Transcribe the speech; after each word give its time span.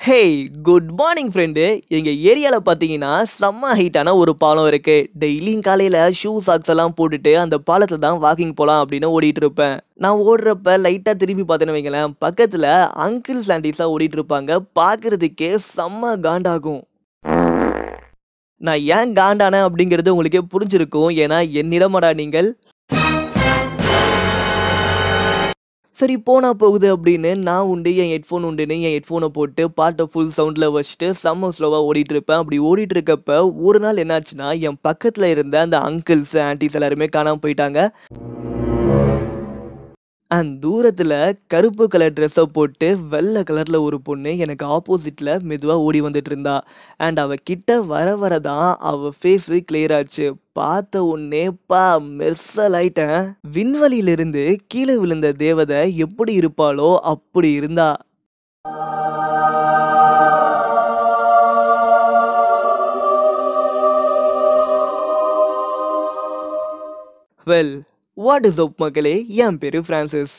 Hey 0.00 0.34
good 0.66 0.90
morning 0.98 1.30
friend 1.32 1.62
எங்கள் 1.96 2.18
ஏரியாவில் 2.30 2.64
பார்த்தீங்கன்னா 2.66 3.10
செம்ம 3.38 3.70
ஹைட்டான 3.78 4.12
ஒரு 4.20 4.32
பாலம் 4.42 4.68
இருக்குது 4.70 5.06
டெய்லியும் 5.22 5.64
காலையில் 5.66 5.96
ஷூ 6.18 6.32
சாக்ஸ் 6.46 6.70
எல்லாம் 6.74 6.94
போட்டுட்டு 6.98 7.32
அந்த 7.40 7.56
பாலத்தில் 7.68 8.02
தான் 8.04 8.20
வாக்கிங் 8.24 8.54
போகலாம் 8.60 8.82
அப்படின்னு 8.82 9.08
ஓடிட்டு 9.14 9.42
இருப்பேன். 9.42 9.74
நான் 10.04 10.22
ஓடுறப்ப 10.28 10.76
லைட்டாக 10.84 11.20
திரும்பி 11.22 11.46
பார்த்தேன்னு 11.48 11.76
வைங்களேன் 11.76 12.14
பக்கத்தில் 12.26 12.68
அங்கிள்ஸ் 13.06 13.50
ஆண்டிஸாக 13.56 13.92
ஓடிட்டு 13.94 14.18
இருப்பாங்க. 14.18 14.60
பார்க்குறதுக்கே 14.80 15.50
செம்ம 15.74 16.14
காண்டாகும். 16.28 16.82
நான் 18.60 18.82
ஏன் 18.98 19.16
காண்டானேன் 19.20 19.66
அப்படிங்கிறது 19.68 20.14
உங்களுக்கே 20.14 20.44
புரிஞ்சிருக்கும். 20.54 21.10
ஏன்னா 21.24 21.40
என்னிடமாடா 21.62 22.12
நீங்கள்? 22.22 22.50
சரி 25.98 26.14
போனால் 26.18 26.58
போகுது 26.58 26.88
அப்படின்னு 26.96 27.30
நான் 27.48 27.68
உண்டு 27.70 27.90
என் 27.96 28.10
ஹெட்ஃபோன் 28.12 28.44
உண்டுன்னு 28.48 28.76
என் 28.80 28.94
ஹெட்ஃபோனை 28.96 29.28
போட்டு 29.38 29.62
பாட்டை 29.78 30.04
ஃபுல் 30.12 30.30
சவுண்டில் 30.36 30.66
வச்சுட்டு 30.76 31.08
செம்ம 31.24 31.50
ஸ்லோவாக 31.56 31.88
ஓடிட்டுருப்பேன். 31.90 32.40
அப்படி 32.42 32.58
ஓடிட்டுருக்கப்ப 32.68 33.38
ஒரு 33.68 33.78
நாள் 33.78 33.96
என்னாச்சுன்னா 33.96 34.48
என் 34.60 34.78
பக்கத்தில் 34.80 35.24
இருந்த 35.24 35.60
அந்த 35.60 35.78
அங்கிள்ஸ் 35.78 36.36
ஆன்டிஸ் 36.48 36.78
எல்லாருமே 36.80 37.06
காணாமல் 37.06 37.42
போயிட்டாங்க. 37.46 37.80
அண்ட் 40.30 40.60
தூரத்தில் 40.60 41.36
கருப்பு 41.46 41.88
கலர் 41.88 42.12
ட்ரெஸ்ஸை 42.12 42.42
போட்டு 42.42 42.88
வெள்ளை 43.12 43.42
கலரில் 43.50 43.78
ஒரு 43.80 44.00
பொண்ணு 44.00 44.38
எனக்கு 44.38 44.64
ஆப்போசிட்டில் 44.66 45.30
மெதுவாக 45.40 45.80
ஓடி 45.80 46.00
வந்துட்டு 46.00 46.30
இருந்தா 46.32 46.56
அண்ட் 46.96 47.18
அவ 47.18 47.34
கிட்ட 47.42 47.80
வர 47.92 48.16
வர 48.16 48.38
தான் 48.38 48.76
அவ 48.90 49.12
ஃபேஸு 49.22 49.60
கிளியர் 49.72 49.94
ஆச்சு. 49.96 50.26
பார்த்த 50.52 51.04
உடனே 51.04 51.44
பா 51.66 51.84
மெர்சல் 52.18 52.76
ஆயிட்டேன். 52.80 53.18
விண்வெளியிலிருந்து 53.52 54.44
கீழே 54.66 54.96
விழுந்த 54.96 55.32
தேவதை 55.32 55.96
எப்படி 55.96 56.38
இருப்பாளோ 56.38 56.96
அப்படி 57.14 57.52
இருந்தா. 57.52 57.90
வெல் 67.46 67.76
வாட் 68.26 68.46
இஸ் 68.48 68.60
அப் 68.62 68.80
மக்களே? 68.82 69.12
என் 69.42 69.58
பேர் 69.58 69.76
ஃப்ரான்சிஸ் 69.86 70.32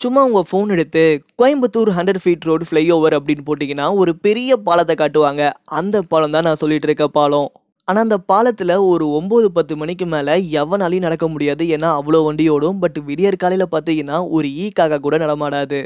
சும்மா 0.00 0.20
உங்கள் 0.28 0.46
ஃபோன் 0.50 0.70
எடுத்து 0.74 1.02
Coimbatore 1.42 1.90
hundred 1.96 2.18
feet 2.22 2.46
road 2.48 2.64
flyover 2.70 3.14
அப்படின்னு 3.18 3.42
போட்டிங்கன்னா 3.48 3.86
ஒரு 3.94 4.12
பெரிய 4.16 4.56
பாலத்தை 4.56 4.94
காட்டுவாங்க. 4.94 5.42
அந்த 5.78 6.02
பாலம் 6.02 6.30
தான் 6.30 6.42
நான் 6.42 6.60
சொல்லிட்டு 6.62 6.88
இருக்க 6.88 7.08
பாலம். 7.08 7.48
ஆனால் 7.84 8.02
அந்த 8.02 8.18
பாலத்தில் 8.32 8.74
ஒரு 8.90 9.06
ஒம்பது 9.18 9.44
பத்து 9.58 9.76
மணிக்கு 9.76 10.06
மேலே 10.06 10.34
எவனாலையும் 10.62 11.06
நடக்க 11.06 11.28
முடியாது. 11.28 11.64
ஏன்னா 11.76 11.90
அவ்வளோ 11.98 12.24
வண்டி 12.24 12.48
ஓடும் 12.48 12.78
பட் 12.78 12.98
விடியற் 13.10 13.40
காலையில் 13.44 13.72
பார்த்தீங்கன்னா 13.74 14.18
ஒரு 14.28 14.48
ஈக்காக 14.64 15.00
கூட 15.06 15.18
நடமாடாது. 15.18 15.80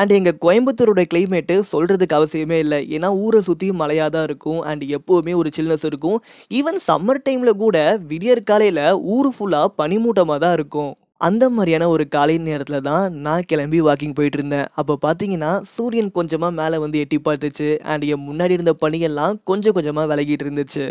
அண்ட் 0.00 0.12
எங்கள் 0.16 0.38
கோயம்புத்தூரோட 0.44 1.02
கிளைமேட்டு 1.12 1.56
சொல்கிறதுக்கு 1.72 2.16
அவசியமே 2.18 2.56
இல்லை. 2.64 2.80
ஏன்னா 2.96 3.08
ஊரை 3.24 3.40
சுற்றி 3.48 3.68
மழையாக 3.80 4.10
தான் 4.16 4.26
இருக்கும். 4.28 4.60
அண்ட் 4.70 4.84
எப்போவுமே 4.96 5.32
ஒரு 5.40 5.50
சில்னஸ் 5.56 5.86
இருக்கும். 5.90 6.18
ஈவன் 6.58 6.80
சம்மர் 6.88 7.24
டைமில் 7.26 7.60
கூட 7.62 7.76
விடியற் 8.10 8.48
காலையில் 8.50 8.84
ஊர் 9.16 9.30
ஃபுல்லாக 9.36 9.74
பனிமூட்டமாக 9.80 10.38
தான் 10.44 10.56
இருக்கும். 10.58 10.92
அந்த 11.28 11.44
மாதிரியான 11.56 11.84
ஒரு 11.94 12.04
காலை 12.14 12.34
நேரத்தில் 12.48 12.86
தான் 12.88 13.04
நான் 13.26 13.46
கிளம்பி 13.50 13.80
வாக்கிங் 13.88 14.16
போயிட்டு 14.16 14.38
இருந்தேன். 14.38 14.66
அப்போ 14.80 14.94
பார்த்தீங்கன்னா 15.06 15.52
சூரியன் 15.74 16.10
கொஞ்சமாக 16.18 16.58
மேலே 16.60 16.76
வந்து 16.84 17.00
எட்டி 17.04 17.18
பார்த்துச்சு. 17.28 17.68
அண்ட் 17.92 18.04
என் 18.12 18.26
முன்னாடி 18.28 18.56
இருந்த 18.58 18.74
பனியெல்லாம் 18.84 19.36
கொஞ்சம் 19.50 19.76
கொஞ்சமாக 19.78 20.10
விலகிட்டு 20.12 20.46
இருந்துச்சு. 20.46 20.86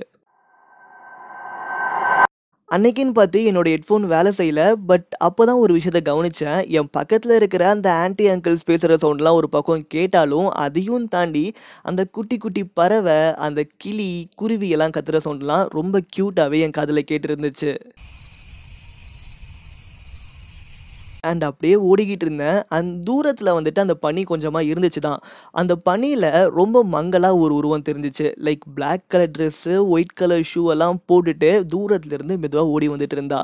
அன்னைக்குன்னு 2.74 3.14
பார்த்து 3.14 3.40
என்னோட 3.50 3.68
ஹெட்ஃபோன் 3.72 4.06
வேலை 4.08 4.32
செய்யல 4.38 4.62
பட் 4.86 5.08
அப்போ 5.20 5.46
தான் 5.46 5.60
ஒரு 5.60 5.72
விஷயத்த 5.74 6.00
கவனித்தேன் 6.02 6.62
என் 6.72 6.90
பக்கத்தில் 6.92 7.36
இருக்கிற 7.36 7.64
அந்த 7.70 7.90
ஆன்டி 7.98 8.26
அங்கிள்ஸ் 8.30 8.66
பேசுகிற 8.66 8.96
சவுண்ட்லாம் 8.96 9.38
ஒரு 9.38 9.50
பக்கம் 9.50 9.84
கேட்டாலும் 9.88 10.48
அதையும் 10.60 11.08
தாண்டி 11.08 11.46
அந்த 11.84 12.04
குட்டி 12.12 12.38
குட்டி 12.38 12.64
பறவை 12.74 13.20
அந்த 13.42 13.64
கிளி 13.78 14.12
குருவி 14.36 14.70
எல்லாம் 14.70 14.96
கத்துற 14.98 15.20
சவுண்ட்லாம் 15.24 15.66
ரொம்ப 15.72 16.02
க்யூட்டாகவே 16.10 16.62
என் 16.62 16.72
காதில் 16.72 17.10
கேட்டுருந்துச்சு 17.10 17.32
இருந்துச்சு 17.66 17.72
அண்ட் 21.30 21.44
அப்படியே 21.50 21.76
ஓடிக்கிட்டு 21.90 22.26
இருந்தேன். 22.28 22.60
அந்த 22.78 22.94
தூரத்தில் 23.10 23.56
வந்துட்டு 23.58 23.84
அந்த 23.86 23.96
பனி 24.06 24.22
கொஞ்சமாக 24.32 24.70
இருந்துச்சு 24.72 25.02
தான் 25.08 25.20
அந்த 25.62 25.74
பனியில் 25.88 26.28
ரொம்ப 26.60 26.84
மங்கலாக 26.96 27.42
ஒரு 27.44 27.54
உருவம் 27.60 27.86
தெரிஞ்சிச்சு. 27.90 28.28
Like 28.48 28.66
black 28.78 29.06
colour 29.14 29.34
dress 29.38 29.76
white 29.94 30.18
colour 30.22 30.46
shoe 30.52 30.64
எல்லாம் 30.74 31.00
போட்டுட்டு 31.12 31.52
தூரத்துலேருந்து 31.74 32.38
மெதுவாக 32.44 32.74
ஓடி 32.76 32.90
வந்துட்டு 32.94 33.18
இருந்தா. 33.18 33.42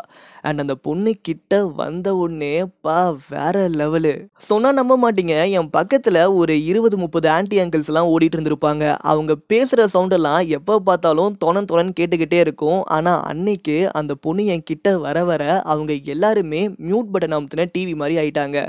அண்ட் 0.47 0.61
அந்த 0.63 0.75
பொண்ணு 0.87 1.11
கிட்ட 1.27 1.53
வந்த 1.81 2.07
உடனே 2.23 2.53
பா 2.85 2.97
வேற 3.31 3.55
லெவலு 3.79 4.13
சொன்னால் 4.49 4.77
நம்ப 4.79 4.93
மாட்டீங்க. 5.03 5.35
என் 5.57 5.71
பக்கத்தில் 5.77 6.21
ஒரு 6.39 6.53
இருபது 6.69 6.97
முப்பது 7.03 7.27
ஆன்டி 7.35 7.57
அங்கிள்ஸ்லாம் 7.63 8.11
ஓடிட்டு 8.13 8.37
இருந்திருப்பாங்க. 8.37 8.85
அவங்க 9.11 9.31
பேசுகிற 9.51 9.87
சவுண்டெல்லாம் 9.95 10.41
எப்போ 10.57 10.75
பார்த்தாலும் 10.89 11.35
தொணன் 11.43 11.69
தொணன் 11.71 11.95
கேட்டுக்கிட்டே 11.99 12.39
இருக்கும். 12.45 12.79
ஆனால் 12.97 13.21
அன்னைக்கு 13.31 13.77
அந்த 13.99 14.13
பொண்ணு 14.25 14.45
என் 14.53 14.67
கிட்ட 14.69 14.97
வர 15.05 15.17
வர 15.31 15.43
அவங்க 15.71 15.93
எல்லாருமே 16.13 16.61
மியூட் 16.87 17.11
பட்டன் 17.13 17.35
அமுத்தின 17.37 17.67
டிவி 17.73 17.95
மாதிரி 17.95 18.17
ஆயிட்டாங்க. 18.21 18.59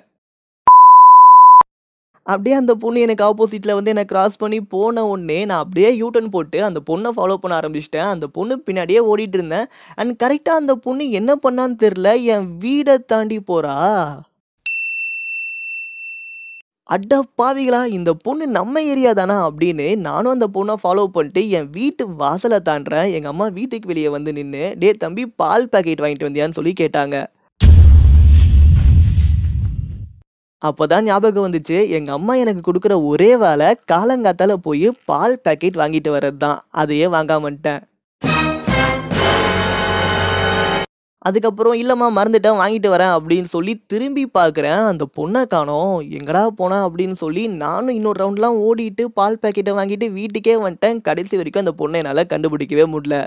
அப்படியே 2.27 2.55
அந்த 2.57 2.73
பொண்ணு 2.75 3.05
எனக்கு 3.05 3.25
ஆப்போசிட்டில் 3.29 3.77
வந்து 3.77 3.91
என்னை 3.93 4.05
கிராஸ் 4.05 4.37
பண்ணி 4.37 4.59
போன 4.75 5.05
உடனே 5.13 5.39
நான் 5.45 5.63
அப்படியே 5.65 5.89
யூட்டன் 6.01 6.33
போட்டு 6.35 6.59
அந்த 6.65 6.81
பொண்ணை 6.89 7.11
ஃபாலோ 7.17 7.37
பண்ண 7.43 7.55
ஆரம்பிச்சிட்டேன். 7.61 8.11
அந்த 8.15 8.27
பொண்ணு 8.27 8.63
பின்னாடியே 8.67 9.01
ஓடிட்டு 9.11 9.39
இருந்தேன். 9.39 9.67
அண்ட் 9.95 10.15
கரெக்டாக 10.23 10.61
அந்த 10.63 10.75
பொண்ணு 10.87 11.11
என்ன 11.21 11.35
பண்ணான்னு 11.45 11.77
தெரில 11.85 12.11
என் 12.35 12.49
வீடை 12.65 12.97
தாண்டி 13.13 13.39
போகிறா 13.51 13.77
அட 16.95 17.17
பாவிகளா 17.39 17.81
இந்த 17.97 18.11
பொண்ணு 18.25 18.45
நம்ம 18.47 18.83
ஏரியா 18.93 19.11
தானா 19.13 19.37
அப்படின்னு 19.49 19.85
நானும் 20.07 20.33
அந்த 20.33 20.47
பொண்ணை 20.55 20.75
ஃபாலோ 20.83 21.05
பண்ணிட்டு 21.17 21.43
என் 21.49 21.69
வீட்டு 21.71 22.05
வாசலை 22.23 22.59
தாண்டுறேன். 22.65 23.13
எங்கள் 23.17 23.33
அம்மா 23.33 23.47
வீட்டுக்கு 23.59 23.91
வெளியே 23.91 24.09
வந்து 24.09 24.33
நின்று 24.39 24.65
டே 24.79 24.89
தம்பி 24.93 25.27
பால் 25.43 25.69
பாக்கெட் 25.69 26.03
வாங்கிட்டு 26.05 26.29
வந்தியான்னு 26.29 26.59
சொல்லி 26.59 26.73
கேட்டாங்க. 26.81 27.19
அப்போதான் 30.67 31.01
ஞாபகம் 31.01 31.53
வந்துச்சு 31.53 31.89
எங்கள் 31.89 32.15
அம்மா 32.15 32.35
எனக்கு 32.35 32.73
கொடுக்குற 32.73 33.05
ஒரே 33.05 33.37
வேலை 33.37 33.77
காலங்காத்தால 33.93 34.55
போய் 34.55 34.99
பால் 35.05 35.41
பாக்கெட் 35.43 35.77
வாங்கிட்டு 35.77 36.09
வர்றது 36.09 36.37
தான் 36.37 36.67
அதையே 36.71 37.07
வாங்காமட்டேன் 37.07 37.81
அதுக்கப்புறம் 41.19 41.75
இல்லைம்மா 41.75 42.19
மறந்துட்டேன் 42.19 42.61
வாங்கிட்டு 42.61 42.91
வரேன் 42.93 43.17
அப்படின்னு 43.17 43.45
சொல்லி 43.45 43.83
திரும்பி 43.87 44.31
பார்க்குறேன். 44.39 44.87
அந்த 44.87 45.07
பொண்ணை 45.17 45.47
காணோம். 45.47 46.01
எங்கடா 46.11 46.47
போனா? 46.47 46.89
அப்படின்னு 46.89 47.13
சொல்லி 47.13 47.49
நானும் 47.49 47.95
இன்னொரு 47.95 48.19
ரவுண்ட்லாம் 48.25 48.61
ஓடிட்டு 48.69 49.05
பால் 49.05 49.39
பாக்கெட்டை 49.43 49.75
வாங்கிட்டு 49.81 50.13
வீட்டுக்கே 50.13 50.55
வந்துட்டேன். 50.57 51.01
கடைசி 51.01 51.37
வரைக்கும் 51.37 51.67
அந்த 51.67 51.85
பொண்ணை 51.85 52.03
என்னால் 52.03 52.27
கண்டுபிடிக்கவே 52.29 52.87
முடியல. 52.95 53.27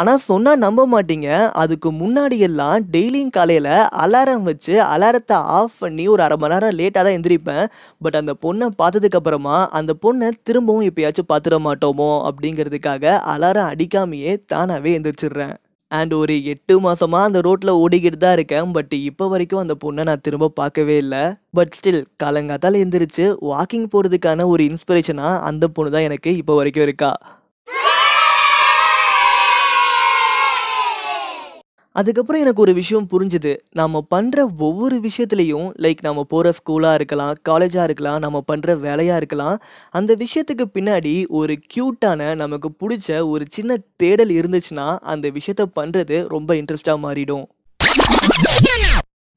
ஆனால் 0.00 0.20
சொன்னால் 0.28 0.62
நம்ப 0.64 0.80
மாட்டீங்க. 0.92 1.28
அதுக்கு 1.62 1.88
முன்னாடி 2.00 2.36
எல்லாம் 2.48 2.84
டெய்லியும் 2.94 3.32
காலையில் 3.36 3.72
அலாரம் 4.02 4.44
வச்சு 4.48 4.74
அலாரத்தை 4.92 5.38
ஆஃப் 5.58 5.78
பண்ணி 5.84 6.04
ஒரு 6.14 6.22
அரை 6.26 6.36
மணி 6.42 6.54
நேரம் 6.54 6.76
லேட்டாக 6.80 7.02
தான் 7.06 7.16
எந்திரிப்பேன். 7.18 7.64
பட் 8.04 8.18
அந்த 8.20 8.32
பொண்ணை 8.44 8.66
பார்த்ததுக்கப்புறமா 8.82 9.56
அந்த 9.78 9.94
பொண்ணை 10.04 10.28
திரும்பவும் 10.48 10.88
எப்பயாச்சும் 10.90 11.30
பார்த்துட 11.32 11.58
மாட்டோமோ 11.68 12.10
அப்படிங்கிறதுக்காக 12.30 13.14
அலாரம் 13.34 13.70
அடிக்காமையே 13.72 14.34
தானாகவே 14.52 14.92
எந்திரிச்சிடுறேன். 14.98 15.56
அண்ட் 15.90 16.12
ஒரு 16.20 16.34
எட்டு 16.52 16.74
மாதமாக 16.86 17.28
அந்த 17.28 17.38
ரோட்டில் 17.46 17.78
ஓடிக்கிட்டு 17.82 18.18
தான் 18.24 18.36
இருக்கேன். 18.38 18.72
பட் 18.76 18.94
இப்போ 19.10 19.26
வரைக்கும் 19.32 19.62
அந்த 19.64 19.74
பொண்ணை 19.84 20.02
நான் 20.08 20.24
திரும்ப 20.26 20.50
பார்க்கவே 20.60 20.96
இல்லை. 21.04 21.22
பட் 21.58 21.74
ஸ்டில் 21.78 22.02
காலங்காத்தால 22.22 22.80
எந்திரிச்சு 22.84 23.26
வாக்கிங் 23.50 23.88
போகிறதுக்கான 23.94 24.46
ஒரு 24.54 24.64
இன்ஸ்பிரேஷனாக 24.70 25.42
அந்த 25.50 25.66
பொண்ணு 25.76 25.94
தான் 25.96 26.08
எனக்கு 26.10 26.32
இப்போ 26.42 26.56
வரைக்கும் 26.60 26.86
இருக்கா. 26.88 27.12
அதுக்கப்புறம் 31.98 32.42
எனக்கு 32.44 32.62
ஒரு 32.64 32.72
விஷயம் 32.78 33.06
புரிஞ்சுது. 33.12 33.52
நம்ம 33.80 34.02
பண்ணுற 34.14 34.38
ஒவ்வொரு 34.66 34.96
விஷயத்துலையும் 35.06 35.68
லைக் 35.84 36.00
நம்ம 36.06 36.22
போகிற 36.32 36.52
ஸ்கூலாக 36.58 36.98
இருக்கலாம் 36.98 37.32
காலேஜாக 37.48 37.86
இருக்கலாம் 37.88 38.18
நம்ம 38.24 38.42
பண்ணுற 38.50 38.76
வேலையாக 38.84 39.20
இருக்கலாம். 39.20 39.56
அந்த 39.98 40.14
விஷயத்துக்கு 40.24 40.66
பின்னாடி 40.76 41.14
ஒரு 41.40 41.56
க்யூட்டான 41.72 42.30
நமக்கு 42.42 42.70
பிடிச்ச 42.82 43.18
ஒரு 43.32 43.46
சின்ன 43.56 43.78
தேடல் 44.02 44.32
இருந்துச்சுன்னா 44.38 44.88
அந்த 45.14 45.28
விஷயத்த 45.38 45.66
பண்ணுறது 45.80 46.18
ரொம்ப 46.34 46.54
இன்ட்ரெஸ்டாக 46.60 47.02
மாறிடும். 47.06 47.44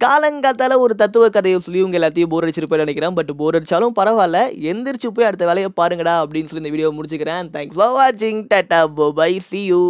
காலங்காத்தால 0.01 0.77
ஒரு 0.83 0.93
தத்துவ 1.01 1.25
கதையை 1.33 1.57
சொல்லி 1.65 1.81
உங்க 1.87 1.97
எல்லாத்தையும் 1.99 2.31
போர் 2.31 2.45
அடிச்சிருப்பேன் 2.45 2.83
நினைக்கிறேன். 2.85 3.17
பட் 3.17 3.33
போர் 3.41 3.57
அடிச்சாலும் 3.57 3.97
பரவாயில்ல. 3.99 4.39
எந்திரிச்சு 4.71 5.09
போய் 5.17 5.27
அடுத்த 5.27 5.45
வேலையை 5.49 5.69
பாருங்கடா 5.81 6.15
அப்படின்னு 6.23 6.49
சொல்லி 6.51 6.63
இந்த 6.63 6.73
வீடியோ 6.75 6.91
முடிச்சுக்கிறேன். 6.97 7.51
தேங்க்ஸ் 7.55 7.77
ஃபார் 7.79 7.93
வாட்சிங் 7.99 8.41
டாட்டா 8.53 8.81
பை 9.21 9.33
சி 9.49 9.61
யூ 9.73 9.83